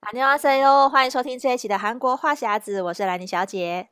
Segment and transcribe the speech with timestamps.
[0.00, 3.88] 안녕하세요，欢迎收听这一期的韩国话匣子，我是兰妮小姐，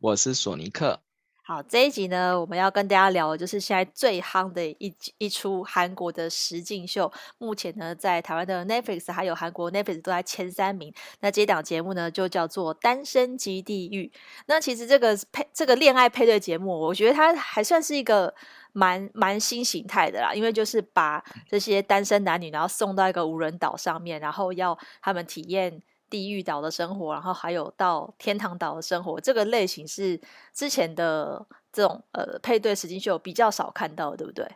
[0.00, 1.00] 我是索尼克。
[1.42, 7.12] 好，这一集呢，我们要跟大家聊的就是现在最夯的一一出韩国的实境秀。
[7.38, 10.94] 目前呢，在台湾的 Netflix 还有韩国 Netflix 都在前三名。
[11.18, 14.12] 那这档节目呢，就叫做《单身即地狱》。
[14.46, 18.32] 那其实这个配这个恋爱配对节目，我觉得它还算是一个
[18.75, 25.81] 蛮蛮新形态的啦，因为就是把这些单身男女，然后送到一个无人岛上面，然后要他们体验。
[26.07, 30.21] 地狱岛的生活，然后还有到天堂岛的生活，这个类型是
[30.53, 31.43] 之前的
[31.73, 34.47] 这种呃配对实境秀比较少看到，对不对？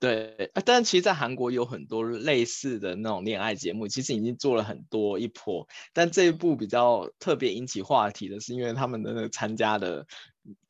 [0.00, 5.66] 对，但其实，在韩国有很多类似的那种恋爱节目，其实已经做了很多一波。
[5.92, 10.06] 但这一部比较特别引起话题的是，因为他们的那个参加的，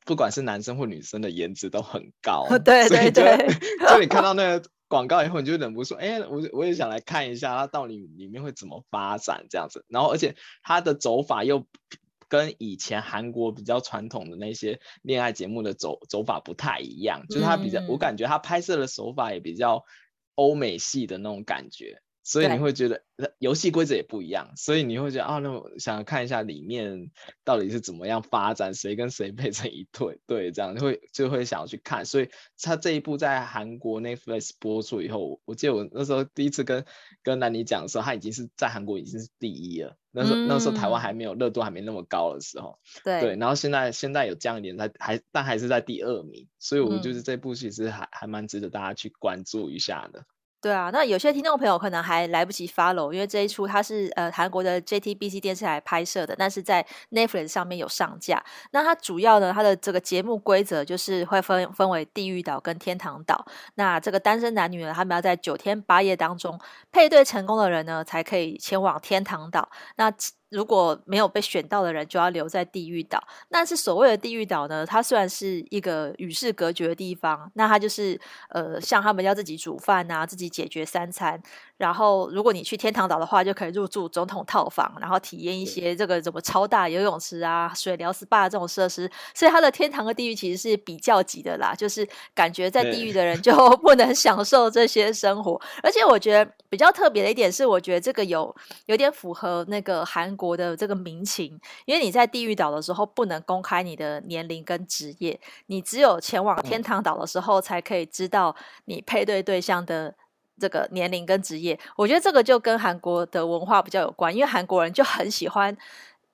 [0.05, 2.45] 不管是男生或女生的颜值都很高。
[2.65, 3.47] 对对对，
[3.87, 4.69] 就你看 到那个。
[4.89, 9.85] 广告以后你就忍不住说，哎，我我也想来看一下它到底里面会怎么发展这样子。
[9.87, 11.67] 然后而且它的走法又
[12.29, 19.83] 跟以前韩国比较传统的那些恋爱节目的走走法不太一样，就是它比较，我感觉它拍摄的手法也比较
[20.35, 22.01] 欧美系的那种感觉。
[22.23, 23.03] 所以你会觉得
[23.39, 27.09] 游戏规则也不一样，所以你会觉得啊，那我想看一下里面
[27.43, 32.05] 到底是怎么样发展，谁跟谁配成一对，对，这样就会就会想要去看。
[32.05, 32.29] 所以
[32.61, 36.85] 他这一部在韩国 Netflix 播出以后，我记得我那时候第一次跟
[37.23, 39.95] 跟兰妮讲的时候，他已经是在韩国已经是第一了。
[40.11, 43.35] 那时候、嗯、那时候台湾还没有热度还没那么高的时候，对对。
[43.37, 50.25] 然后现在现在有降一点，在还但还是在第二名，所以我就是这部其实还、嗯、还蛮值得大家去关注一下的。
[50.61, 58.43] 对啊，那有些听众朋友可能还来不及 follow，因为这一出它是呃韩国的 JTBC 电视台拍摄的，但是在 Netflix 上面有上架。
[58.71, 63.45] 那它主要呢，它的这个节目规则就是会分分为地狱岛跟天堂岛。
[63.75, 66.59] 那这个单身男女呢，他们要在九天八夜当中
[66.91, 69.69] 配对成功的人呢，才可以前往天堂岛。
[69.95, 70.11] 那
[70.49, 73.21] 如果没有被选到的人，就要留在地狱岛。
[73.49, 74.85] 那是所谓的地狱岛呢？
[74.85, 78.19] 它虽然是一个与世隔绝的地方，那它就是
[78.49, 81.41] 呃，像他们要自己煮饭啊，自己解决三餐。
[81.79, 89.09] 然后，如果你去天堂岛的话，就可以入住总统套房，然后体验一些这个什么超大游泳池啊、水疗 SPA 这种设施。
[89.33, 95.59] 所以，它的天堂和地狱其实是比较级的啦，就是感觉在地狱的人就 不能享受这些生活。
[95.81, 98.53] 而且，我觉得比较特别的一点是，我觉得这个有
[98.87, 108.53] 有点符合那个韩国的这个民情，因为你在地狱岛的时候不能公开你的年龄跟职业，你只有前往天堂岛的时候才可以知道
[108.83, 110.13] 你配对对象的。
[110.59, 115.75] 这个年龄跟职业，我觉得这个就跟韩国的文化比较有关，因为韩国人就很喜欢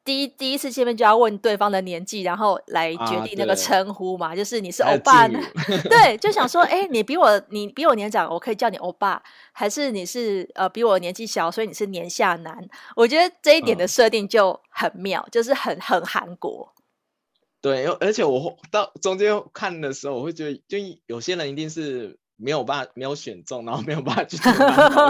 [0.03, 9.21] 第一第一次见面就要问对方的年纪，然后来决定那个称呼嘛，啊、就是你是欧巴，对，就想说， 哎，你比我你比我年长，我可以叫你欧巴，
[9.51, 12.67] 还是你是呃比我年纪小，所以你是年下男？
[12.95, 16.71] 我觉得这一点的设定就很妙，嗯、就是很很韩国。
[17.61, 22.19] 对，而且我到中间看的时候，我会觉得，就有些人一定是。
[22.37, 24.51] 没有办法，没有选中，然后没有办法去投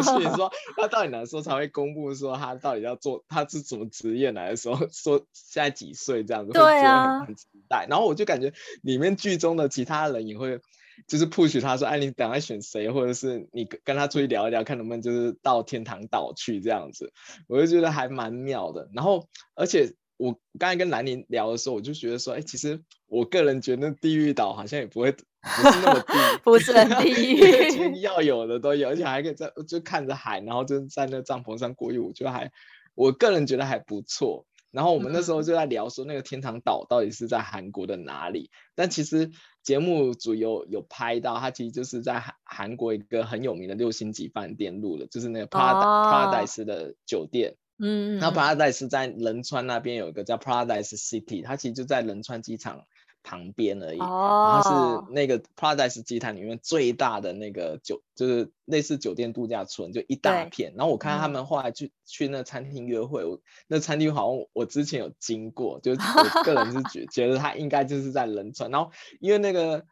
[0.01, 0.25] 所以。
[0.35, 7.87] 说 他到底哪时候才会公布说他到底要做他是什么职业来的时候，说现在几岁这样子，对啊，很期待。
[7.89, 10.59] 然后我就感觉里面剧中的其他人也会
[11.07, 17.11] 就是 push 他说，哎，你等下选谁，或者是你跟他出去聊一聊，看能不能就是到天堂岛去这样子。
[17.47, 18.89] 我就觉得还蛮妙的。
[18.93, 19.93] 然后而且。
[20.17, 25.13] 我刚才跟兰妮聊的时候，我就觉得说，哎、欸，其实我个人觉得地狱岛好像也不会
[25.45, 26.13] 不是那么低，
[26.43, 32.51] 不是很地 狱，要有的都有，而且还可以在就看着海，然后就在那帐篷上过夜，我觉得还
[32.95, 34.45] 我个人觉得还不错。
[34.71, 38.51] 然后我们那时候就在聊说，那个天堂岛到底是在韩国的哪里？
[38.75, 39.31] 但其实
[39.63, 47.55] 节目组有有拍到，它其实就是在韩韩国一个很有名的六星级饭店录的，就是那个 Paradise 的酒店。
[47.79, 52.81] 嗯，那 Paradise 在仁川那边有一个叫 Paradise City，它其实就在仁川机场
[53.25, 53.99] 旁边而已。
[53.99, 60.73] 哦，然后是那个 Paradise 集团里面最大的那个酒，就是类似酒店度假村，就一大片。
[60.77, 68.69] 然后我看他们后来去、嗯、去那餐厅约会，我那餐厅好像我之前有经过，就 我个人是觉觉得它应该就是在仁川。
[68.69, 69.83] 然后因为那个。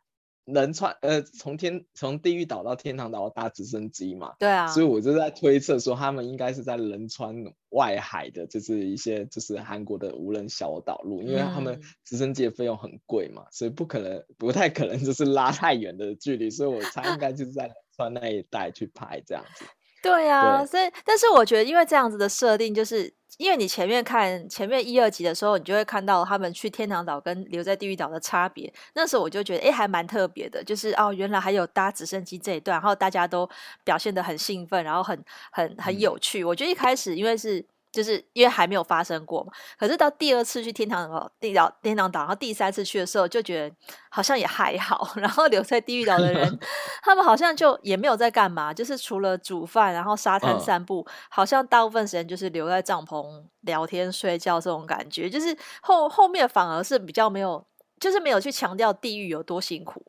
[0.45, 7.33] 仁川呃，从天从地狱岛到天堂岛搭直升机嘛，对啊，所以我就在推测说他们应该是在仁川
[7.69, 19.65] 外海的，就是一些就是韩国的无人小岛路，因为他们直升机的费用很贵嘛，所以不可能不太可能就是拉太远的距离，所以我猜应该就是在仁川那一带去拍这样子。
[20.03, 23.11] 对啊，对，所以但是我觉得因为这样子的设定就是。
[23.39, 28.71] 因为你前面看前面一二集的时候，你就会看到他们去天堂岛跟留在地狱岛的差别。
[28.93, 33.49] 那时候我就觉得，哎，还蛮特别的，就是哦，原来还有搭直升机这一段，然后大家都
[33.83, 35.19] 表现的很兴奋，然后很
[35.51, 36.43] 很很有趣。
[36.43, 39.53] 我觉得一开始因为是就是因为还没有发生过嘛。
[39.77, 43.75] 可是到第二次去天堂岛，地岛天堂岛，然后第三次去的时候，就觉得
[44.09, 45.11] 好像也还好。
[45.15, 46.59] 然后留在地狱岛的人，
[47.03, 55.29] 他们好像就也没有在干嘛，就是除了煮饭，然后沙滩散步，嗯、好像大部分时间就是留在帐篷聊天睡觉这种感觉。
[55.29, 57.63] 就是后后面反而是比较没有，
[57.99, 60.03] 就是没有去强调地狱有多辛苦。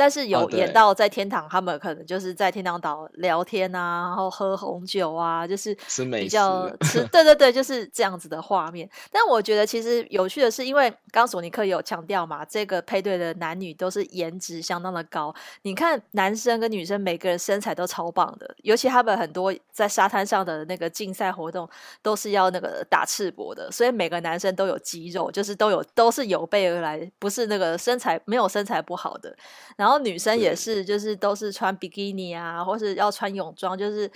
[0.00, 5.76] 但是有演到在天堂，他们可能就是在天堂岛聊天啊，然后喝红酒啊，就是
[6.10, 8.88] 比较吃， 对对对，就是这样子的画面。
[9.12, 15.34] 但我觉得其实有趣的是，因为刚刚索尼克有强调嘛，这个配对的男女都是颜值相当的高。
[15.64, 21.68] 你看男生跟女生每个人身材都超棒的，尤其他们很多在沙滩上的那个竞赛活动
[22.00, 29.36] 都是要那个打赤膊的，所以每个男生都有肌肉，就是都有都是有备而来，不是那个身材没有身材不好的。
[29.76, 29.89] 然后。
[29.90, 34.08] 然后女生也是，就是都是穿比基尼啊，或是要穿泳装，就是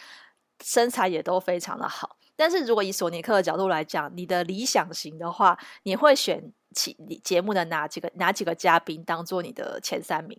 [0.62, 2.16] 身材也都非常的好。
[2.36, 6.92] 但是如果以索尼克的角度来讲，你的理想型的话，你会选其
[7.24, 10.38] 节目的哪几个哪几个嘉宾当做你的前三名？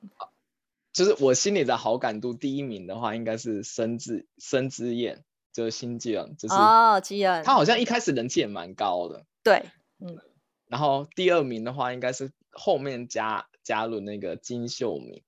[0.93, 9.65] 就是我心里的好感度第一名的话，应该是申智申智燕，就是新纪恩，就是哦，纪恩，他好像一开始人气也蛮高的，对，
[9.99, 10.17] 嗯。
[10.67, 13.47] 然后第二名的话，应该是后面加。
[13.65, 15.23] 加入那个金秀敏，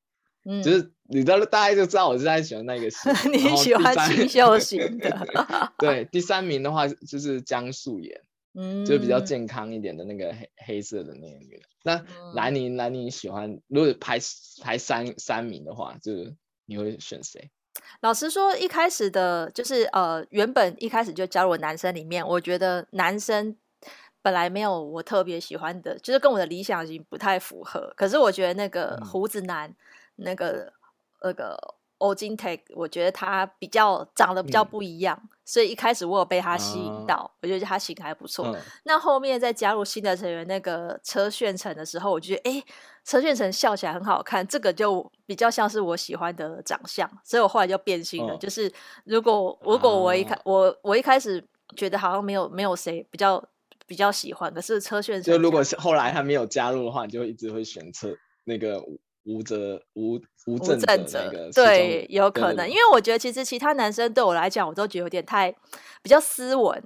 [0.46, 5.28] 嗯，就是你知道，大家就知道我是在喜欢那个型， 你喜欢金秀型的。
[5.80, 8.22] 对，第三名的话就是江素妍，
[8.54, 11.64] 嗯，就比较健康一点的那个黑黑色的那个女的。
[11.84, 12.06] 那
[12.36, 14.20] 兰宁，兰妮喜欢，如果排
[14.62, 16.36] 排三三名的话，就是
[16.68, 17.50] 你会选谁？
[18.02, 23.58] 老实说，一开始的，就是呃，原本一开始就加入男生里面，我觉得男生。
[24.28, 27.94] 本来没有我特别喜欢的，就是跟我的理想型不太符合。
[27.96, 29.76] 可是我觉得那个胡子男，嗯、
[30.18, 30.74] 那个
[31.22, 31.58] 那个
[32.00, 38.48] 欧金泰，我觉得他比较长得比较不一样，嗯、所以一开始我有被他吸引到，啊、我觉得他型还不错。
[38.48, 42.62] 嗯、那后面再加入新的成员那个车炫成的时候，我觉得哎，
[43.06, 48.34] 车炫成笑起来很好看，这个就比较像是我喜欢的长相，所以我后来就变心了。
[48.34, 48.70] 嗯、就是
[49.06, 51.42] 如果如果我一开、啊、我我一开始
[51.78, 53.42] 觉得好像没有没有谁比较。
[53.88, 58.14] 比较喜欢，可是车炫成就如果是后来他没有加入的话，你就一直会选车
[58.44, 58.84] 那个
[59.24, 65.50] 吴哲吴吴正哲那个对，有可能，因为我觉得其实其他男生对我来讲，我都觉得有点太
[66.02, 66.84] 比较斯文，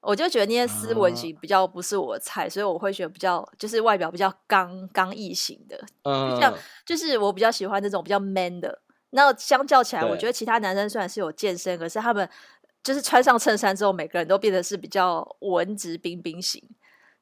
[0.00, 6.54] 我就觉得那些斯文型比较不是我的菜，啊、所以我会选比较就是外表比较刚刚毅型的，嗯，像
[6.86, 8.80] 就是我比较喜欢那种比较 man 的。
[9.10, 12.28] 那相较起来，我觉得其他男生虽然是有健身，可是他们。
[12.84, 16.62] 就是穿上衬衫之后，每个人都变得是比较文质彬彬型，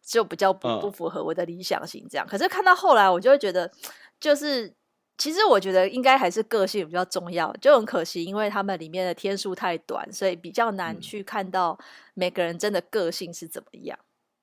[0.04, 2.26] 就比较不不符合我的理想型这样。
[2.26, 3.70] 嗯、可是看到后来，我就会觉得，
[4.18, 4.74] 就是
[5.16, 7.52] 其实我觉得应该还是个性比较重要。
[7.60, 11.78] 就很可惜，因为他们里面的天数太短，所以比较难去看到
[12.14, 13.96] 每个人真的个性是怎么样。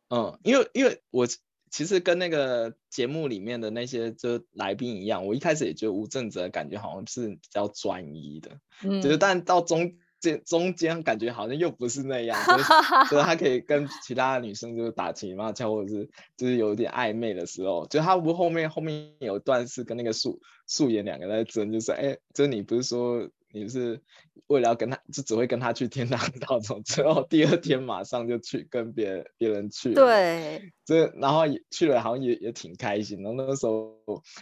[0.10, 1.28] 嗯，因为因为我
[1.70, 9.98] 其实跟那个节目里面的那些就来宾一样，我一开始也觉得吴正泽感觉好像是比较专一的，嗯，就是但到中。
[10.20, 12.64] 这中间感觉好像又不是那样，就是、
[13.10, 24.02] 就是他可以跟其他的女生就是打情骂俏，或者是就是有点暧昧的时候，就他不后面后面有一段是跟那个素素颜两个在争，就是哎，就你不是说你是
[24.48, 33.24] 为了要跟他，就只会跟他去天堂岛， 从之后第二天马上就去跟别别人去，对，这然后也去了，好像也也挺开心。
[33.24, 33.96] 然后那个时候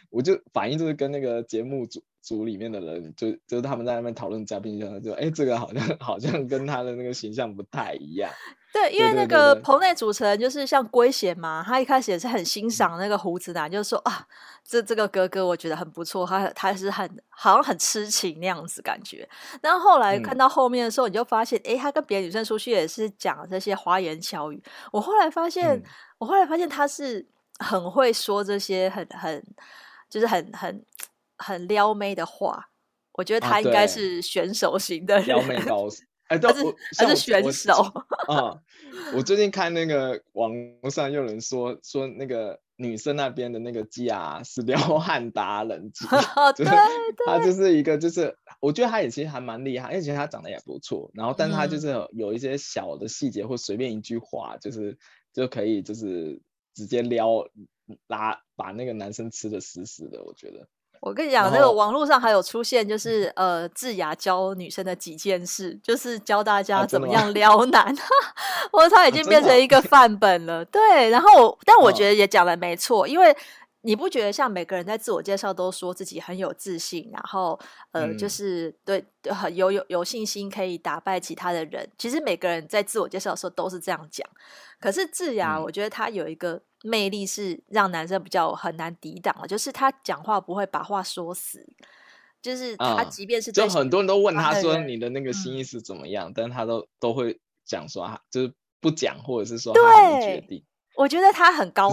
[0.09, 2.03] 我就反应就是跟那个节目组。
[2.27, 8.29] 组里面的人就就是他们在那边讨论嘉宾，就就哎，这个好像 好像跟他的那个形象不太一样。
[8.73, 14.27] 对，因为那个棚内主持人就是像圭贤嘛，他一开始也是很欣赏那个胡子男，就是说啊，
[14.61, 19.27] 这这个哥哥我觉得很不错，他他是很好像很痴情那样子感觉。
[19.61, 24.61] 然后后来看到后面的时候，你就发现，哎、嗯，他跟别的女生出去也是讲这些花言巧语。
[24.91, 25.83] 我后来发现，嗯、
[26.17, 27.25] 我后来发现他是
[27.59, 29.41] 很会说这些很很
[30.09, 30.83] 就是很很。
[31.37, 32.69] 很撩妹的话，
[33.13, 35.97] 我觉得他应该是选手型的人，撩 妹高手。
[36.27, 36.61] 哎，他是
[36.97, 37.73] 他是选手
[38.27, 38.59] 啊！
[39.15, 40.51] 我最近看那个网
[40.81, 46.05] 络上有人说说那个女生那边的那个鸡啊是撩汉达人机，
[46.57, 46.65] 对，
[47.25, 51.09] 他就是一个就是我觉得他也其实还蛮厉害，而且他长得也不错。
[51.13, 54.97] 然后，但是他就是有一些小的细节或随便一句话，就是
[55.31, 56.41] 就可以就是
[56.73, 57.47] 直接撩
[58.07, 60.67] 拉把那个男生吃的死死的，我觉得。
[60.99, 67.95] 我跟你讲，那个网络上还有出现，就是呃，智雅教女生的几件事，就是教大家怎么样撩男。
[68.71, 70.65] 我说他已经变成一个范本了。
[70.65, 73.35] 对，然后我，但我觉得也讲的没错，因为
[73.81, 77.57] 你不觉得像每个人在自我介绍都说自己很有自信，然后
[77.91, 81.89] 呃，嗯、就是对很有有有信心可以打败其他的人？
[81.97, 84.27] 其实每个人在自我介绍的时候都是这样讲。
[84.79, 91.65] 可是智雅，我觉得她有一个魅力是让男生比较很难抵挡的，就是他讲话不会把话说死，
[92.41, 100.63] 就是他即便是、嗯、就很多人都问他说你的那个心意是怎么样，嗯、但他都都会讲说就是不讲，或者是说他很决定。
[100.97, 101.87] 我觉得他很高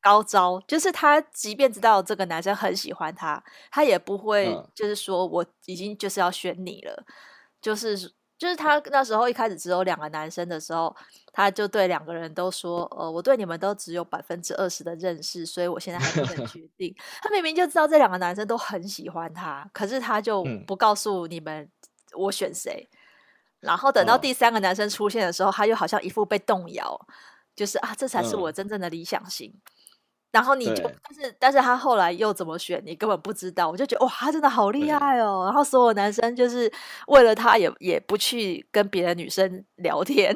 [0.00, 7.14] 高招，就是他即便知道这个男生很喜欢他，他也不会就是说我已经就是要选你了，嗯、
[7.62, 7.96] 就是
[8.36, 10.94] 就是他那时候一开始只有两个男生的时候，
[11.32, 16.92] 他就对两个人都说，呃，我对你们都只有百分之二十的认识，所以我现在还不能 决定。
[17.22, 21.70] 他明明就知道这两个男生都很喜欢他，可是他就不告诉你们
[22.16, 22.98] 我选谁，嗯、
[23.60, 27.06] 然后等到第三个男生出现的时候，他又好像一副被动摇。
[27.58, 29.50] 就是啊，这才是我真正的理想型。
[29.50, 29.60] 嗯、
[30.30, 33.68] 然后你就，但是但是他后来又怎么选，你根本不知道。
[33.68, 35.42] 我就觉得哇，他真的好厉害哦。
[35.44, 36.72] 然后所有男生就是
[37.08, 40.34] 为了他也也不去跟别的女生聊天。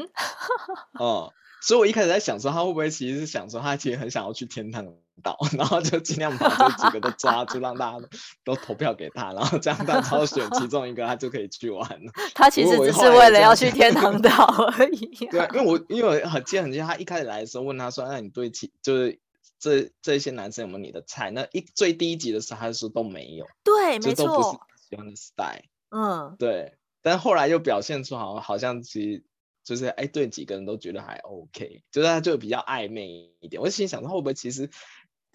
[0.98, 4.84] 哦，所以我一开始在想说，他会不会其实是想说，他其实很想要去天堂
[5.22, 8.08] 岛， 然后就尽量把这几个都抓住，让大家
[8.44, 12.12] 都投票给他，然后这样他挑选其中一个，他就可以去玩了。
[12.34, 14.44] 他其实只是为了要去天堂 岛
[14.76, 15.06] 而已。
[15.26, 19.20] 对，因为我因为我很记得很记得，他一开始来的时候问他说：“那你对其就是
[19.58, 23.46] 这这些男生有没有你的菜？”那一最低级的时候，他就说都没有。
[23.62, 24.58] 对，没错，都不是
[24.90, 25.62] 喜欢的 style。
[25.90, 26.76] 嗯，对。
[27.02, 29.24] 但后来又表现出好像好像其实
[29.64, 33.60] 就是哎，对几个人都觉得还 OK，就是他就比较暧昧一点。
[33.60, 34.70] 我就心想他，会不会其实？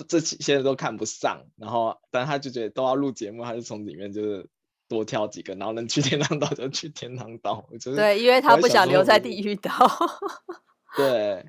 [0.07, 4.49] 这些人都看不上，然后，但他就觉得都要录节目，他就从里面就是
[4.87, 7.67] 多挑几个，然后能去天堂岛就去天堂岛。
[7.79, 9.71] 就是对，因为他不想留在地狱岛。
[10.95, 11.45] 对，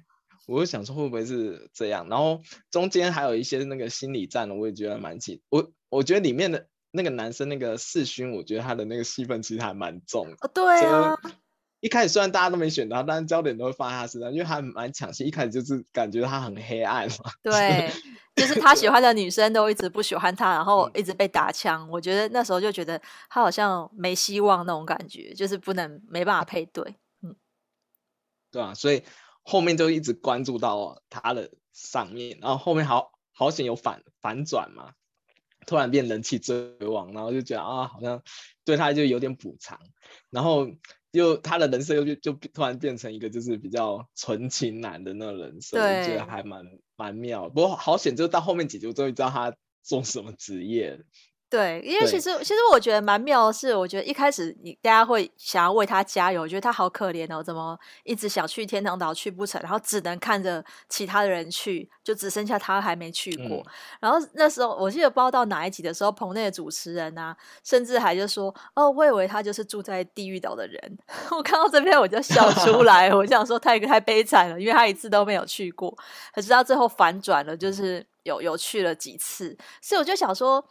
[0.47, 2.09] 我就想说会不会是这样？
[2.09, 2.41] 然后
[2.71, 5.41] 中间还有一些那个心理战，我也觉得蛮紧。
[5.51, 10.37] 我我觉得里面的那个男生那个世勋，我觉得他的那个戏份其实还蛮重的。
[10.41, 11.17] 哦，对啊。
[11.81, 15.25] 一开始虽然大家都没选他，但是焦点都会放在他身上，因为他蛮抢戏。
[15.25, 17.31] 一开始就是感觉他很黑暗嘛。
[17.41, 17.89] 对，
[18.35, 21.87] 就是他喜欢的女生都一直不喜欢他，然后一直被打枪。
[21.87, 26.97] 嗯、我觉得那时候就觉得他好像没希望那种感觉，就是不能没办法配对。
[27.23, 27.37] 嗯，
[28.51, 29.05] 对啊，所以
[29.45, 34.95] 后面就一直关注到他的上面，然后后面好好险有反反转嘛，
[35.65, 38.21] 突然变人气最王，然后就觉得啊，好像
[38.65, 39.79] 对他就有点补偿，
[40.31, 40.67] 然后。
[41.13, 46.65] 又他的人设又就就突然变成一个就是比较纯情男的那个人设，我觉得还蛮
[46.97, 47.49] 蛮妙。
[47.49, 51.01] 不过好险，就到后面几集我终于知道他做什么职业。
[51.51, 63.57] 对，因为其实其实我觉得蛮妙的是，我觉得一开始你大家会想要为他加油，我觉得他好可怜哦，怎么一直想去天堂岛去不成，然后只能看着其他的人去，就只剩下他还没去过。
[63.57, 63.65] 嗯、
[64.01, 70.99] 然后那时候我记得不知道到哪一集的时候，棚内的主持人啊，甚至还就说：“哦，我以为他就是住在地狱岛的人。
[71.33, 75.97] ”我看到这边我就笑出 来，我想说太太悲惨了，因为他一次都没有去过，
[76.35, 80.63] 可是到最后反转了，就是有有去了几次，所以我就想说。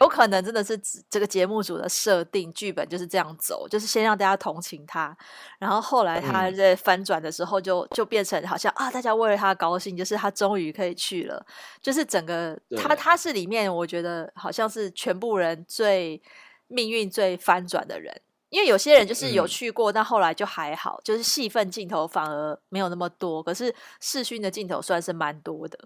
[0.00, 0.78] 有可能真的是
[1.10, 5.14] 这个节目组的设定剧本就是这样走，就是先让大家同情他，
[5.58, 11.44] 然后后来他在翻转的时候就就变成好像啊，大家为了他高兴，就是他终于可以去了，
[11.82, 16.22] 就是整个他他是里面我觉得好像是全部人最
[16.68, 25.78] 命运最翻转的人，因为有些人就是有去过，但后来就还好，就是戏份镜头反而没有那么多，可是视讯的镜头算是蛮多的。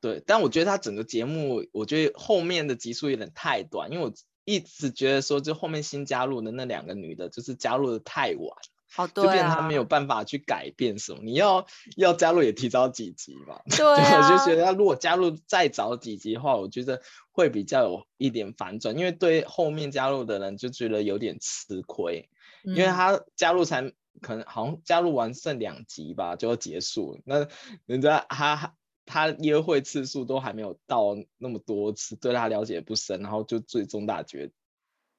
[0.00, 4.12] 对，但我觉得他整个节目，我觉得后面的集数有点太短，因为我
[4.44, 8.56] 一直觉得说，就后面新加入的那两个女的，就是加入的太晚，
[8.92, 11.18] 好对、啊，就变成他没有办法去改变什么。
[11.24, 17.02] 你要要加入也提早几集嘛， 对、啊，我就觉得他如果加入再早几集的话，我觉得
[17.32, 22.30] 会比较有一点反转，因为对后面加入的人就觉得有点吃亏，
[22.64, 27.48] 嗯、因为他加入才可能好像加入完剩两集吧就要结束，那
[27.86, 28.74] 人家他。
[29.08, 34.50] 他约会次数都还没有到那么多次，对他了解不深，然后就最终大决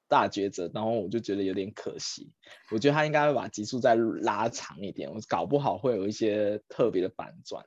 [0.08, 2.32] 大抉择，然后我就觉得有点可惜。
[2.70, 7.66] 我觉得他应该会把集数再拉长一点，我搞不好会有一些特别的反转，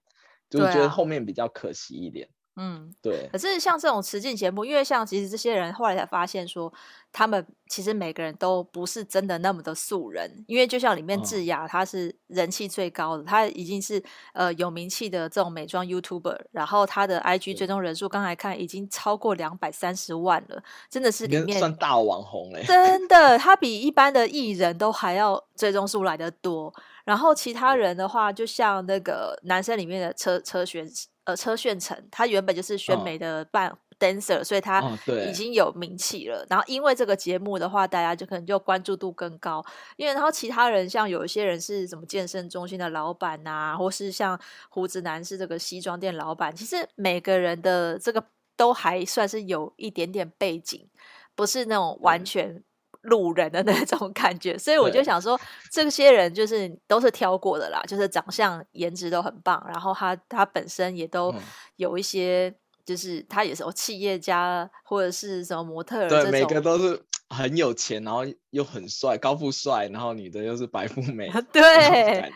[0.50, 2.30] 就是觉得后面比较可惜一点。
[2.56, 3.28] 嗯，对。
[3.32, 6.72] 可是像这种实境节目，因为像其实这些人后来才发现说，
[7.12, 26.72] 他们其实每个人都不是真的那么的素人，因为就像里面智雅，她是人气最高的，她已经是呃有名气的这种美妆 YouTuber，然后她的 IG 追踪人数刚才看已经超过两百三十万了，真的是里面算大网红哎，真的，她比一般的艺人都还要追踪数来的多。
[27.04, 30.88] 然后其他人的话，就像那个男生里面的车车选。
[31.26, 33.70] 呃车炫成，他原本就是选美的伴。
[33.70, 34.84] 哦 dancer，所以他
[35.30, 36.42] 已经有名气了。
[36.42, 39.64] 哦、然后因为这个节目的话，大家就可能就关注度更高。
[39.96, 44.38] 因为然后其他人像有一些人是什么健身中心的老板啊，或是像
[44.68, 46.54] 胡子男是这个西装店老板。
[46.54, 48.22] 其实每个人的这个
[48.58, 50.90] 都还算是有一点点背景，
[51.34, 52.62] 不是那种完全
[53.04, 54.58] 路人的 那种感觉。
[54.58, 55.40] 所以我就想说，
[55.72, 61.34] 这些人就是都是挑过的啦，就是长相、颜值都很棒，然后他他本身也都
[61.78, 62.50] 有一些。
[62.50, 62.56] 嗯
[62.86, 72.30] 就是他也是企业家或者是什么模特儿，对，每个都是很有钱，然后又很帅，高富帅，然后女的又是白富美，对，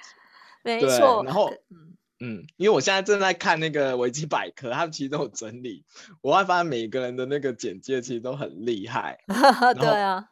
[0.63, 1.21] 没错。
[1.25, 5.83] 然后，嗯嗯，因为我现在正在看那个维基百科，他们其实都有整理，
[6.21, 9.19] 我会发现每个人的那个简介其实都很厉害。
[9.77, 10.27] 对啊，是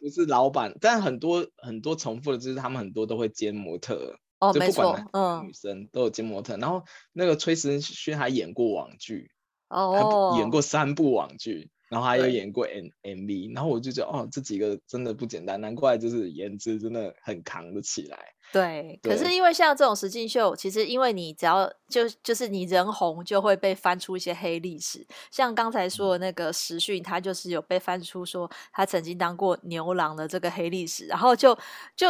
[0.00, 0.74] 不是老板？
[0.80, 6.56] 但很多很多重复的，就是他们很多都会兼模特，哦，就不管没错，嗯，女生都有兼模特。
[6.56, 9.30] 然后那个崔时勋还演过网剧。
[9.68, 18.16] 哦，他演过三部网剧，然后还有演过 M M V，然后我就觉得哦，这几个真的不简单，难怪就是颜值真的很扛得起来。
[18.52, 25.04] 对，对，可是因为像这种实境秀，其实因为你只要就就是你人红，就会被翻出一些黑历史。
[25.32, 31.58] 像刚才说的那个时讯，他就是有被翻出说他曾经当过牛郎的这个黑历史，然后就
[31.96, 32.06] 就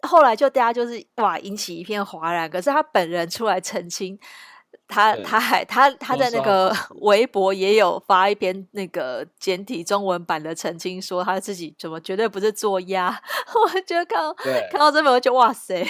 [0.00, 4.18] 后来就大家就是哇引起一片哗然，可是他本人出来澄清。
[4.88, 13.08] 他他还他他在那个 微博也有发一篇那个简体中文版的澄清，说他自己怎么绝对不是作鸭。
[13.54, 15.86] 我觉得看到看到这边我就哇塞，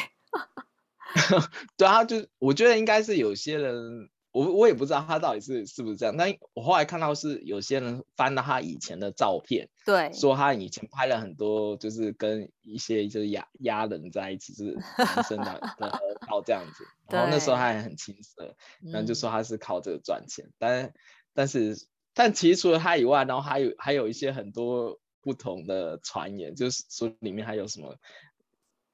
[1.77, 4.11] 对啊，就我觉得应该是有些人。
[4.33, 20.95] 我我也不知道他到底是是不是这样，但我后来看到是有些人翻到他以前的照片，对，说他以前拍了很多，就是跟一些就是亚亚人在一起，就是男生的的 合照这样子，然后那时候他还很青涩，然后就说他是靠这个赚钱，嗯、但
[21.35, 27.97] 但是但其实除了他以外，然后还有还有一些很多不同的传言，就是说里面还有什么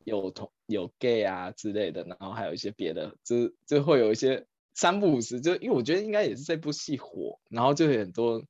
[0.04, 4.46] 有同有 gay 啊之类的，然后还有一些别的，就就会有一些。
[4.76, 8.44] 三不五时，就因为我觉得应该也是这部戏火，然后就有很多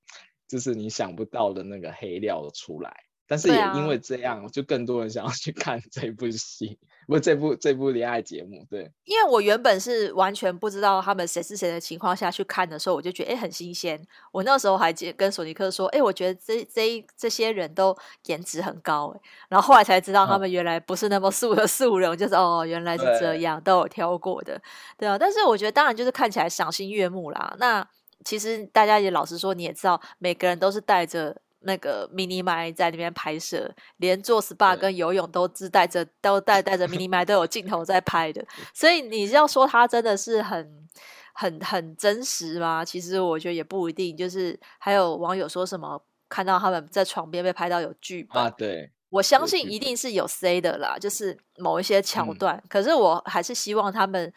[0.49, 8.65] 就是你想不到的那个黑料出来，但是也因为这样，就更多人想要去看这部戏， 不是这部这部恋爱节目。
[8.71, 14.01] 对，因为我原本是完全不知道他们谁是谁的情况下去看的时候，我就觉得哎很新鲜。
[14.31, 24.61] 我那时候还跟索尼克说，哎，我觉得这这这些人都颜值很高哎，然后后来才知道他们原来不是那么素的素人，就是哦原来是这样，都有挑过的，
[24.97, 25.19] 对啊。
[25.19, 27.57] 但是我觉得当然就是看起来赏心悦目啦。
[27.59, 27.85] 那
[28.25, 31.37] 其实大家也老实说，你也知道，每个人都是带着。
[31.67, 40.89] 那个 mini 麦在那边拍摄，连做 SPA 跟游泳都自带着，都带带着 mini 麦都有镜头在拍的， 所以你要说他真的是很
[41.35, 42.85] 很很真实吗？
[42.85, 44.17] 其实我觉得也不一定。
[44.17, 52.57] 就是还有网友说什么看到他们在床边被拍到有剧本啊，对，我相信一定是有 C 的啦，就是某一些桥段。
[52.57, 54.33] 嗯，可是我还是希望他们。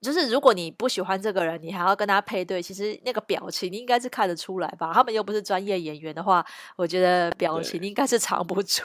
[0.00, 4.92] 就是如果你不喜欢这个人，你还要跟他配对，其实那个表情你应该是看得出来吧？
[4.92, 6.44] 他们又不是专业演员的话，
[6.76, 8.82] 我觉得表情应该是藏不住。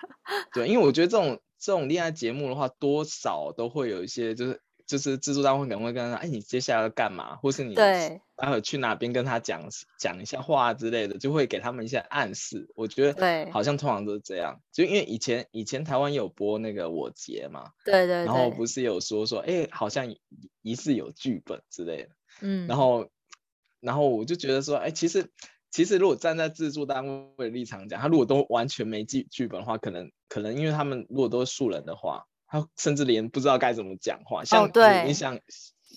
[0.52, 4.60] 对，因为我觉得这种这种恋爱节目的话，多少都会有一些就是。
[4.90, 7.36] 就是制作单位可能会跟他说：“哎，你接下来要干嘛？
[7.36, 9.68] 或是你待会去哪边跟他讲
[10.00, 14.60] 讲一下话之类的，就会给他们一些暗示。”我觉得，好像通常都是这样。
[14.72, 20.12] 就因为以前以前台湾有播那个我结嘛，对，对对，然后不是有说说，哎，好像
[20.60, 22.08] 疑似有剧本之类的，
[22.40, 23.08] 嗯，然后
[23.78, 25.30] 然后我就觉得说，哎，其实
[25.70, 32.26] 其实如果站在制作单位的立场讲，他如果都完全没剧剧本的话，可能可能因为他们如果都是素人的话。
[32.50, 35.38] 他甚至连不知道该怎么讲话，像对你想，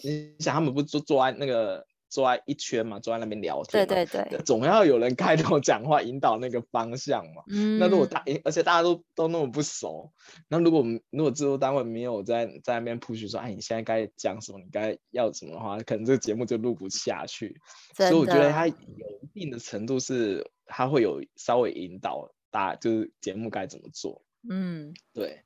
[0.04, 7.42] 你想他们不坐坐在那个坐在一圈嘛，坐在那边聊天，对对对，总要有人开头讲话，引导那个方向嘛。
[7.50, 10.14] 嗯，那如果大，而且大家都都那么不熟，
[10.48, 17.60] 那如果如果制作单位没有在在那边 push 说，哎，你现在该讲什么，你该要什么的话，可能这个节目就录不下去。
[17.96, 24.22] 所以我觉得他有一定的程度是，他会有稍微引导大，就是节目该怎么做。
[24.48, 25.44] 嗯，对。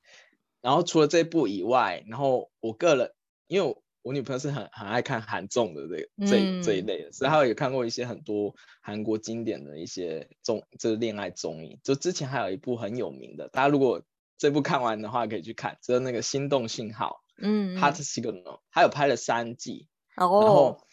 [0.68, 3.14] 然后除了这部以外，然后我个人，
[3.48, 11.80] 因为我，我女朋友是很很爱看韩综的这个这这一类的，所以她有看过一些很多韩国经典的一些综，就是恋爱综艺。
[11.86, 14.02] 就之前还有一部很有名的，大家如果
[14.38, 20.86] 这部看完的话，可以去看，就是那个《心动信号》，嗯，Heart Signal，他有拍了三季，哦，然后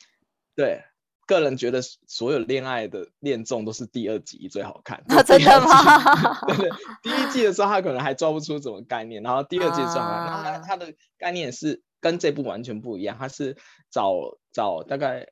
[0.55, 0.85] 对。
[1.27, 5.03] 个人觉得所有恋爱的恋综都是第二集最好看。
[5.09, 6.47] 啊，真的吗？
[6.47, 6.71] 对对，
[7.03, 13.57] 第一季的时候他可能还抓不出什么概念，然后第二季抓完，然后他他的概念是跟这部完全不一样，他是
[13.91, 15.29] 找找大概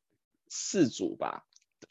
[0.49, 1.45] 四组吧，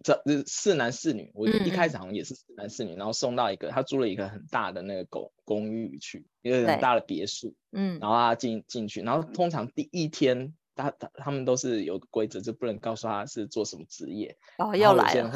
[0.04, 1.32] 这四男四女。
[1.34, 10.54] 我一开始好像也是四男四女，嗯、然后送到一个他租了一个很大的那个公公寓去，一个很大的别墅，嗯，然后他进进去，然后通常第一天。
[10.76, 14.38] 他他他们都是有规则，就不能告诉他是做什么职业。
[14.58, 15.32] 哦，又来了。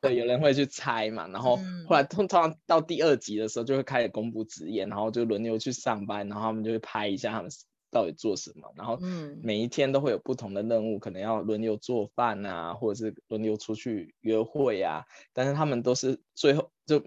[0.00, 1.56] 对，有人会去猜嘛，然后
[1.88, 7.50] 后来通常到第二集的时候，就会开始公布职业，然后就轮流去上班，然后他们就会拍一下他们
[7.90, 8.98] 到底做什么，然后
[9.42, 15.04] 每一天都会有不同的任务，可能要轮流做饭啊，或者是轮流出去约会啊。
[15.32, 17.02] 但是他们都是最后就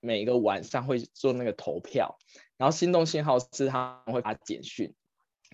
[0.00, 2.16] 每一个晚上会做那个投票，
[2.56, 4.94] 然后心动信号是他们会发简讯。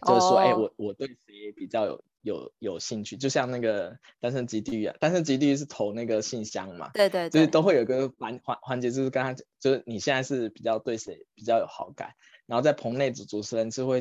[0.07, 3.17] 就是说，哎、欸，我我对谁比较有有有兴趣？
[3.17, 12.15] 就像那个单身基地狱啊，单身基地狱是投那个信箱嘛，对对，对，就是都会有一个环环环节，就是跟他，就是你现在是比较对谁比较有好感，
[12.47, 14.01] 然后在棚内主主持人是会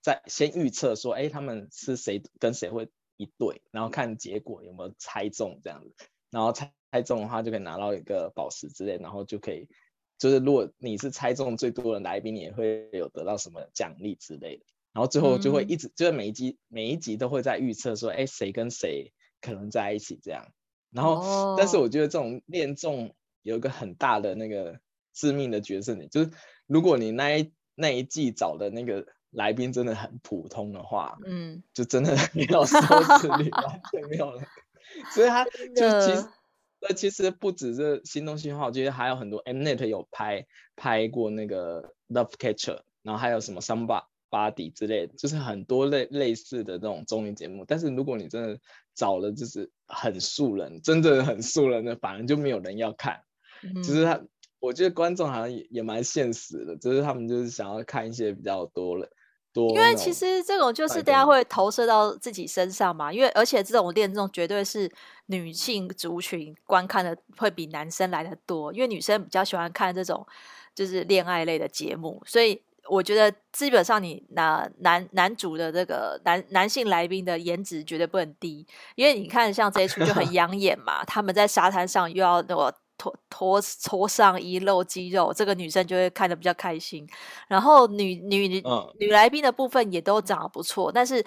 [0.00, 5.94] 在先预测说，哎、欸，他们是谁跟谁会一对，然后看结果有没有猜中这样子，
[6.30, 9.68] 然后猜猜中的话就可以拿到一个宝石之类，然后就可以，
[10.18, 14.64] 就是如果你是猜中最多的来宾，你也会有得到什么奖励之类的。
[14.92, 20.52] 然后最后就会一直，嗯、就是每一集每一集都会在预测说，哎，谁跟谁可能在一起这样。
[20.90, 24.80] 然后，哦、但是我觉得这种恋综有一个很大的那个
[25.14, 26.30] 致命的角色，你就是
[26.66, 34.42] 如果你那一那一季找的那个来宾真的很普通的话，嗯，就真的没有收视率，完全没有了。
[35.14, 36.28] 所以他就其实，
[36.80, 44.04] 那，其实不止这心动信号，我觉得还有很多 Mnet 有拍拍过那个 Love Catcher，然后还有什么 Somebody。
[44.32, 48.58] Body 之类的，就是很多类类似的这种综艺节目，但是如果你真的
[48.94, 53.20] 找了就是很素人，真的很素人的，反而就没有人要看。
[53.62, 54.18] 嗯、就是他，
[54.58, 59.06] 我觉得观众好像也也蛮现实的，就是他们就是想要看一些比较多了
[59.52, 59.68] 多。
[59.68, 64.90] 因为其实这种就是大家会投射到自己身上嘛，因为而且这种恋综绝对是
[65.26, 70.26] 女性族群观看的会比男生来的多，因为女生比较喜欢看这种
[70.74, 72.62] 就是恋爱类的节目，所以。
[72.88, 78.66] 我觉得基本上你拿男男主的这个男男性来宾的颜值绝对不能低，
[78.96, 87.08] 因为你看像这一出就很养眼嘛，他们在沙滩上又要那个脱脱脱上衣露肌肉，这个女生就会看得比较开心。
[87.48, 88.62] 然后女女女
[88.98, 91.24] 女来宾的部分也都长得不错，但是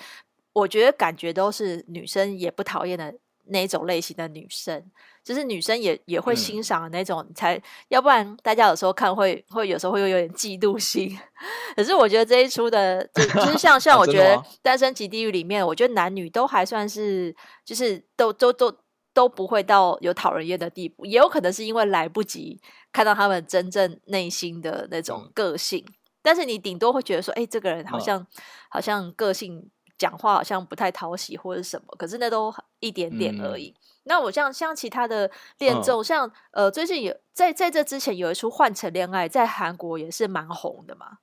[0.53, 3.13] 我觉得感觉都是女生也不讨厌的
[3.47, 4.91] 那种类型的女生。
[5.23, 11.17] 就是女生也也会欣赏的那种，嗯、才要不然大家有时候看会会有时候会有点嫉妒心。
[11.75, 18.71] 可是我觉得这一出的，就就是像像我觉得《单身即地狱》里面，我觉得男女都还算是，就是都都都
[19.15, 21.08] 都不会到有讨人厌的地步。
[21.08, 28.27] 也有可能是因为来不及看到他们真正内心的那种个性，嗯、但是你顶多会觉得说，哎、欸，这个人好像、嗯、
[28.69, 33.75] 好像个性讲话好像不太讨喜或者什么，可是那都一点点而已。
[33.77, 41.17] 嗯那我像像其他的恋综，像呃最近有在在这之前有一出《换乘恋爱》，在韩国也是蛮红的嘛。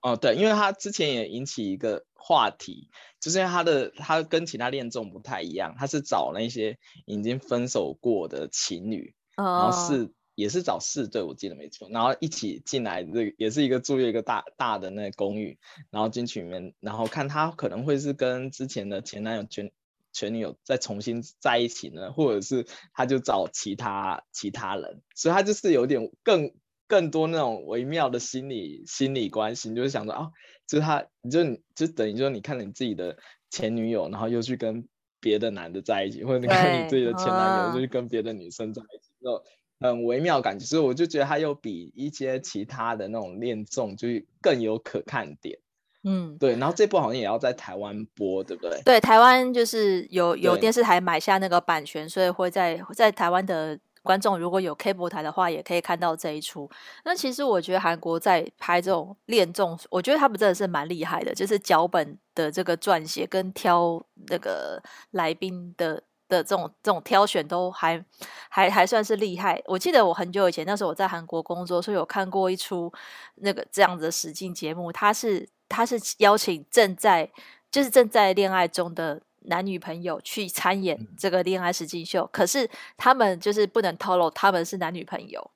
[0.00, 15.58] 哦，对，因为他之前也引起一个话题，就是因为他的他跟其他恋综不太一样，他是找那些已经分手过的情侣，哦、然后是也是找四对，我记得没错，然后一起进来，这也是一个住一个大大的那个公寓，
[15.90, 19.72] 然后进去里面，然后看他可能会是跟之前的前男友前。
[20.16, 26.52] 前女友再重新在一起呢，或者是他就找其他其他人，所以他就是有点更
[26.86, 30.30] 更多那种微妙的心理心理关系，你就是想说啊，
[30.68, 31.42] 就是他，你就
[31.74, 33.18] 就等于说你看了你自己的
[33.50, 34.86] 前女友，然后又去跟
[35.18, 39.44] 别的男的在一起，或者你看你自己的前男友就去跟别的女生在一起，那种
[39.80, 45.58] 很微妙感觉，所以我就觉得它又比一些其他的那种恋综就是更有可看点。
[46.06, 48.78] 嗯，对，然后这部好像也要在台湾播，对不对？
[48.84, 56.70] 对，台湾就是有有电视台买下那个版权，所以会在在台湾的观众如果有 cable 台的话，也可以看到这一出。
[57.06, 64.82] 那其实我觉得韩国在拍这种恋综，我觉得他们真的是蛮厉害的，就是脚本的这个撰写跟挑那个
[65.12, 68.04] 来宾的的这种这种挑选都还
[68.48, 69.62] 还还算是厉害。
[69.66, 72.92] 我记得我很久以前那时候我在韩国工作，所以有看过一出
[73.36, 75.48] 那个这样子的实境节目，他是。
[75.66, 77.28] 他是邀请正在
[77.70, 85.50] 就是正在恋爱中的男女朋友去参演这个恋爱实境秀，可是他们就是不能透露他们是男女朋友，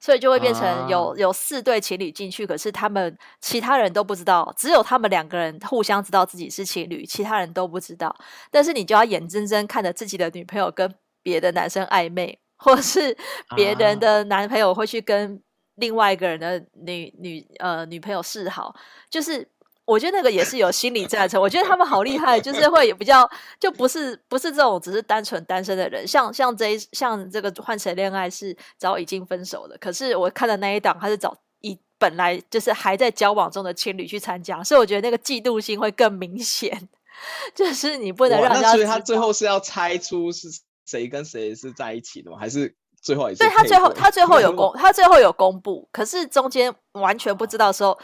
[0.00, 8.14] 所以就会变成有有四对情侣进去，可是他们其他人都不知道，只有他们两个人互相知道自己是情侣，其他人都不知道。
[8.50, 13.16] 但是你就要眼睁睁看着自己的女朋友跟别的男生暧昧，或是
[13.56, 15.42] 别人的男朋友会去跟
[15.76, 18.74] 另外一个人的女女呃女朋友示好，
[19.10, 19.48] 就是。
[19.84, 21.40] 我觉得那个也是有心理战争。
[21.40, 36.88] 我觉得他们好厉害，就是会比较就不是不是这种只是单纯单身的人，像像这一像这个换谁恋爱是找已经分手的，可是我看的那一档他是找一本来就是还在交往中的情侣去参加，所以我觉得那个嫉妒心会更明显。
[37.54, 40.48] 就是你不能让他，所以他最后是要猜出是
[40.84, 42.36] 谁跟谁是在一起的吗？
[42.38, 43.38] 还是最后也是？
[43.38, 47.96] 对，他最后他最后有公他最后有公布，可是中间完全不知道的时候，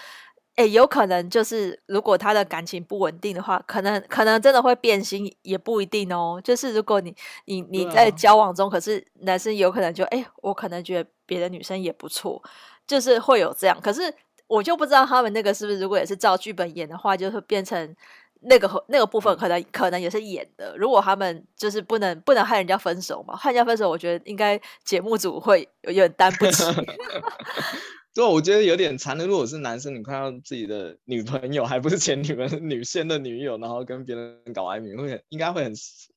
[0.57, 6.41] 哎、欸，有可能就是如果他的感情不稳定的话，可能可能真的会变心，也不一定哦。
[6.45, 7.15] 就是如果你
[7.47, 12.43] 你你在交往中，可是男生有可能就哎、欸，我可能觉得别的女生也不错，
[12.87, 13.81] 就是会有这样。
[13.81, 14.13] 可是
[14.47, 17.97] 我就不知道他们那个是不是如果也是照剧本演的话，就会变成。
[18.43, 20.75] 那个那个部分可能可能也是演的。
[20.75, 26.65] 如果他们就是不能不能害人家分手嘛，害人家分手，我觉得应该节目组会有点担不起。
[28.15, 29.27] 对，我觉得有点残忍。
[29.27, 35.73] 如果是男生，你看到自己的女朋友，还不是前女朋友， 女现的女友，然后跟别人搞暧昧，会应该会很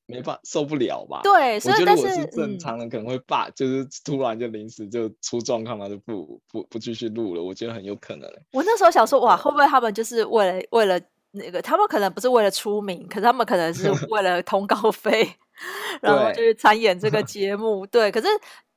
[0.06, 1.20] 没办法受不了吧？
[1.22, 7.42] 对，所以我觉得如果是正常人，可能会罢，就是突然就临时就出状况了，就不不不继续录了。
[7.42, 8.28] 我觉得很有可能。
[8.52, 11.00] 我那时候想说，哇，会不会他们就是为了为了。
[11.36, 15.28] 那个他们可能不是为了出名，可是他们可能是 为了通告费，
[16.00, 17.86] 然后就是参演这个 节目。
[17.86, 18.28] 对，可是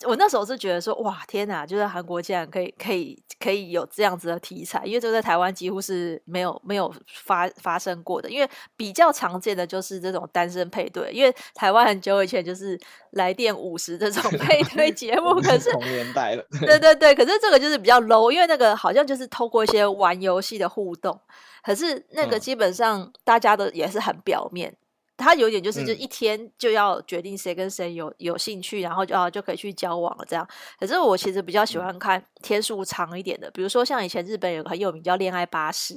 [0.05, 1.65] 我那时候是觉得说，哇，天哪！
[1.65, 8.29] 就是韩国竟然可以可以可以有这样子的题材，因为这个在台湾几乎是没有没有发发生过的。
[8.29, 12.79] 因为比较常见的就是这种单身配对，因为台湾很久以前就是
[13.11, 16.45] 来电五十这种 配对节目，可是同年代了。
[16.59, 21.19] 对对 对，可是这个就是比较 low，因为那个好像就是透过一些玩游戏的互动。
[21.63, 24.77] 可是那个基本上大家都也是很表面，嗯、
[25.17, 30.47] 他有点就是就一天就要决定谁跟谁有有兴趣，然后就啊就可以去交往了这样。
[30.79, 35.95] 可是我其实比较喜欢看天数长一点的，比如说像以前日本有个很有名叫《恋爱巴士》，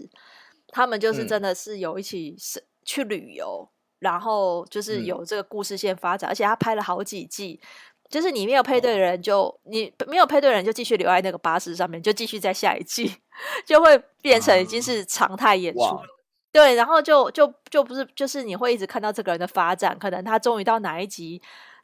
[0.69, 7.61] 他们就是真的是有一起是去旅游，然后就是有这个故事线发展，而且他拍了好几季。
[8.09, 13.15] 就是你没有配对的人就，就你没有配对的人就继续留在那个巴士上面，就继续在下一季，
[13.65, 15.81] 就会变成已经是常态演出。
[15.81, 16.01] Uh.
[16.53, 21.41] 对，然后就就就不是，就是你会一直看到这个人的发展，可能他终于到哪一集，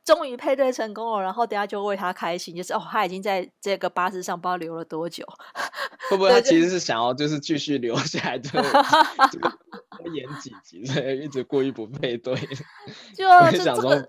[0.06, 5.26] 终于配对成功了，然后等下就为他开心，就是哦，他已经在这个巴士上不知道留了多久。
[6.08, 12.34] 会不会他其实是想要就是继续留下来，就 多演几集，所以一直故意不配对。
[13.16, 14.08] 就就这个。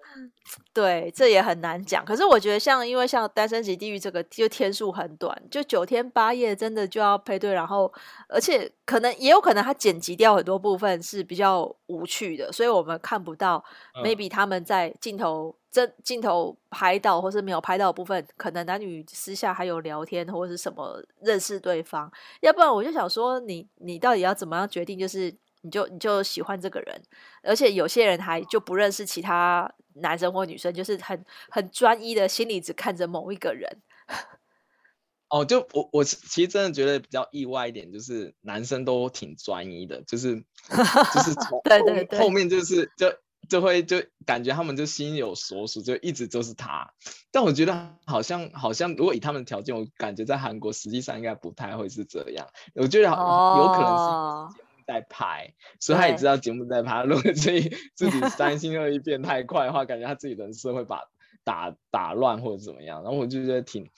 [0.74, 2.06] 对，这也很难讲。
[2.06, 7.52] 可是我觉得，像因为像《单身即地狱》这个，就天数很短，就九天八夜，真的就要配对。
[7.52, 7.92] 然后，
[8.30, 13.62] 而且可能也有可能他剪辑掉很多部分是比较无趣的，所以我们看不到。
[14.04, 22.12] maybe 他们在镜头真镜头拍到，或是没有拍到的部分，可能男女私下还有聊天或者是什么认识对方。
[22.42, 24.98] 要不然，我就想说你，你你到底要怎么样决定？
[24.98, 25.36] 就是。
[25.62, 27.02] 你就你就喜欢这个人，
[27.42, 33.68] 而且有些人还就不认识其他男生或女生，就是很很专一的心里只看着某一个人。
[35.30, 43.12] 哦，就我我其实真的觉得比较意外一点，就是男生都挺专一的，就是就是 从对对对后面就是就
[43.50, 46.94] 就会就感觉他们就心有所属，就一直都是他。
[47.32, 52.48] 但我觉得好像好像如果以他们的条件，我感觉在韩国实际上应该不太会是这样。
[52.76, 54.62] 我觉得有可能是。
[54.88, 57.04] 在拍，所以他也知道节目在拍。
[57.04, 61.02] 如果自己自己 三心二意变太快的话，感觉他自己人设会把
[61.44, 63.04] 打打乱或者怎么样。
[63.04, 63.90] 然后我就觉得挺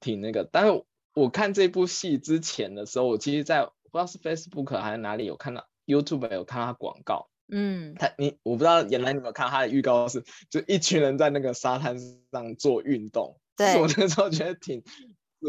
[0.00, 0.42] 挺那个。
[0.42, 0.84] 但是
[1.14, 7.28] 我看这部戏之前的时候，我其实在不知道是 Facebook 还是哪里有看到 YouTube 有看到他广告。
[7.52, 11.96] 嗯，他你我不知道原来你有没有看到他的预告是就一群人在那个沙滩
[12.32, 13.38] 上做运动。
[13.56, 14.82] 对，我那时候觉得挺。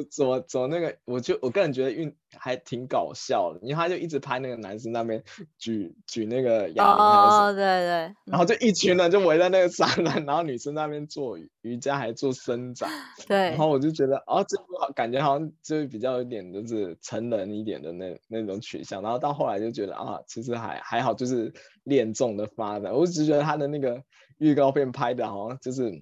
[0.10, 5.24] 怎么怎么那个，我就我个人觉得运还挺搞笑的，因为他就一直拍那个男生那边
[5.58, 12.90] 举举那个哑铃，哦，对对，然后就一群人就围在那个沙滩，然后女生那边做瑜伽还做伸展，
[13.28, 21.54] 对，然后我就觉得哦，这部感觉好像就比较有点就是成人一点的那那种取向，然后到后来就觉得啊，其实还还好，就是
[21.84, 24.02] 恋综的发展，我只觉得他的那个
[24.40, 26.02] 预告片拍的好像就是。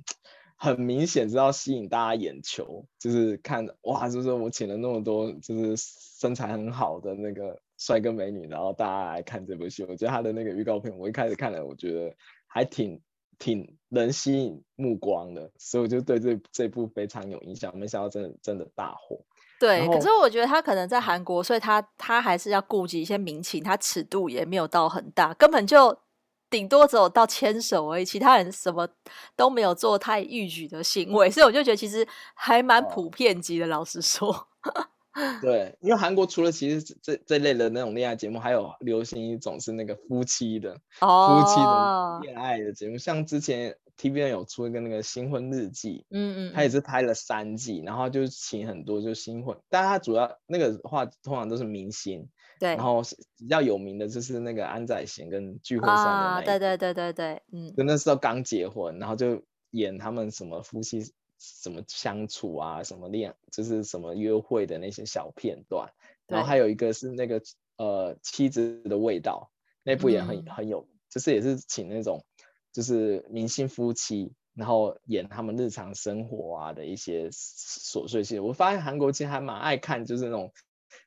[0.63, 9.84] 很明显知道吸引大家眼球，就是看哇，就是我请了那么多，就是身材很好的那个帅哥美女，然后大家来看这部戏。
[9.86, 13.02] 我觉得他的那个预告片，我一开始看了，我觉得还挺
[13.39, 17.76] 挺能吸引目光的，所以我就对这这部非常有印象。
[17.76, 19.19] 没想到真的真的大火。
[19.60, 25.97] 对，可是我觉得他可能在韩国，所以他他还是要顾及一些民情，他尺度也没有到很大，根本就。
[26.52, 28.88] 顶多只有到牵手而已，其他人什么
[29.36, 33.66] 都没有做太逾矩的行为，所以我就觉得其实还蛮普遍级的。
[33.66, 34.48] 哦、老实说，
[35.42, 52.28] 对，因为韩国除了其实这这类的那种恋爱节目，还有流行一种是那个夫妻的哦，夫妻的恋爱的节目，像之前 TVN 有出一个那个新婚日记，嗯嗯，他也是拍了三季，然后就请很多就新婚，但他主要那个话通常都是明星，
[52.60, 53.02] 对，然后
[53.38, 61.14] 比较有名的就是那个安宰贤跟具惠善的对对对对对，嗯，就那时候刚结婚，然后就演他们什么夫妻。
[61.44, 65.92] 什么相处啊，什么恋，就是什么约会的那些小片段，
[66.28, 67.42] 然后还有一个是那个
[67.78, 69.50] 呃妻子的味道，
[69.82, 72.24] 那部也很、嗯、很有，就是也是请那种
[72.72, 78.40] 就是明星夫妻，然后演他们日常生活啊的一些琐碎事。
[78.40, 80.52] 我发现韩国其实还蛮爱看，就是那种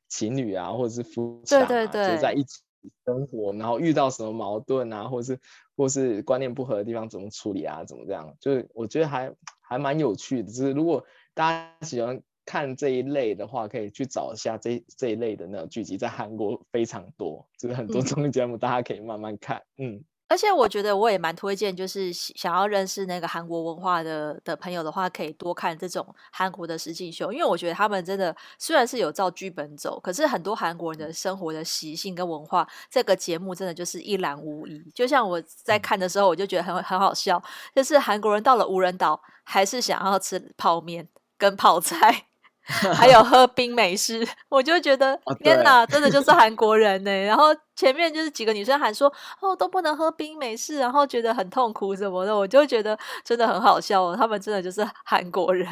[0.07, 2.61] 情侣啊，或者是夫妻啊，对对对，就在一起
[3.05, 5.39] 生活，然后遇到什么矛盾啊，或者是
[5.75, 9.33] 或是观念不合的地方怎么处理啊，怎么这样，就是我觉得还。
[9.67, 20.03] 还蛮有趣的，就是如果大家喜欢看这一类的话，可以去找一下这这一类的那种剧集，在韩国非常多，就是很多综艺节目，大家可以慢慢看，嗯。
[20.27, 34.91] 而且我觉得我也蛮推荐，就是想要认识那个韩国文化的的朋友的话，可以多看这种韩国的实境秀，因为我觉得他们真的虽然是有照剧本走，可是很多韩国人的生活的习性跟文化，这个节目真的就是一览无遗。
[34.95, 37.41] 就像我在看的时候，我就觉得很很好笑，
[37.75, 41.07] 就是韩国人到了无人岛，还是想要吃泡面
[41.37, 42.25] 跟泡菜。
[42.65, 47.11] 还有喝冰美式，我就觉得天哪，真的就是韩国人呢。
[47.23, 54.15] 然后前面就是几个女生喊说哦，都不能喝冰美式，然后觉得很痛苦什么的，我就觉得真的很好笑哦。
[54.17, 55.67] 他们真的就是韩国人。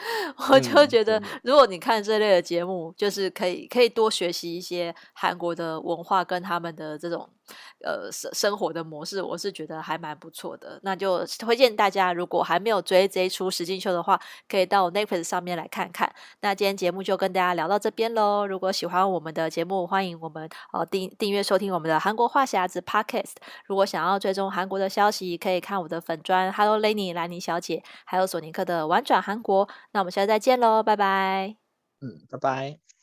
[0.48, 7.28] 我就觉得，如果你看这类的节目，就是可以可以多学习一些韩国的文化跟他们的这种
[7.84, 10.78] 呃生生活的模式，我是觉得还蛮不错的。
[10.82, 16.12] 那就推荐大家，如果还没有追这一出实境秀的话，可以到 Netflix 上面来看看。
[16.40, 18.46] 那今天节目就跟大家聊到这边喽。
[18.46, 23.34] 如果喜欢我们的节目，欢迎我们呃订订阅收听我们的韩国话匣子 Podcast。
[23.66, 29.68] 如果想要追踪韩国的消息，可以看我的粉砖 Hello Lenny 兰妮小姐，还有索尼克的玩转韩国。
[29.92, 31.56] 那我们下次再见喽，拜拜。
[32.00, 32.99] 嗯，拜拜。